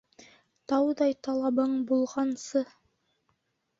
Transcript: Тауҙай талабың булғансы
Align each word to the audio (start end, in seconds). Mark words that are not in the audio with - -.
Тауҙай 0.73 1.13
талабың 1.27 1.77
булғансы 1.91 2.67